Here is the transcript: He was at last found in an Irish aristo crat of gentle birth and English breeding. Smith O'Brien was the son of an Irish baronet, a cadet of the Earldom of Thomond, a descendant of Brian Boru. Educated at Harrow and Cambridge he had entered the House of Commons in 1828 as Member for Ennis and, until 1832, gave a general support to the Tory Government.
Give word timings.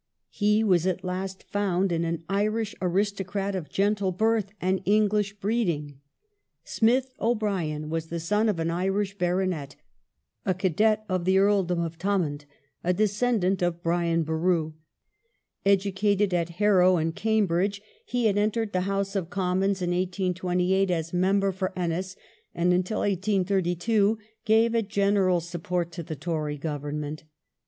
He 0.31 0.63
was 0.63 0.87
at 0.87 1.03
last 1.03 1.43
found 1.43 1.91
in 1.91 2.03
an 2.05 2.23
Irish 2.27 2.73
aristo 2.81 3.23
crat 3.23 3.53
of 3.53 3.69
gentle 3.69 4.11
birth 4.11 4.51
and 4.59 4.81
English 4.83 5.39
breeding. 5.39 5.99
Smith 6.63 7.13
O'Brien 7.21 7.87
was 7.91 8.07
the 8.07 8.19
son 8.19 8.49
of 8.49 8.57
an 8.57 8.71
Irish 8.71 9.15
baronet, 9.19 9.75
a 10.43 10.55
cadet 10.55 11.05
of 11.07 11.25
the 11.25 11.37
Earldom 11.37 11.79
of 11.81 11.97
Thomond, 11.99 12.45
a 12.83 12.93
descendant 12.95 13.61
of 13.61 13.83
Brian 13.83 14.23
Boru. 14.23 14.73
Educated 15.67 16.33
at 16.33 16.49
Harrow 16.57 16.97
and 16.97 17.15
Cambridge 17.15 17.79
he 18.03 18.25
had 18.25 18.39
entered 18.39 18.73
the 18.73 18.89
House 18.89 19.15
of 19.15 19.29
Commons 19.29 19.83
in 19.83 19.91
1828 19.91 20.89
as 20.89 21.13
Member 21.13 21.51
for 21.51 21.71
Ennis 21.77 22.15
and, 22.55 22.73
until 22.73 23.01
1832, 23.01 24.17
gave 24.45 24.73
a 24.73 24.81
general 24.81 25.39
support 25.39 25.91
to 25.91 26.01
the 26.01 26.15
Tory 26.15 26.57
Government. 26.57 27.23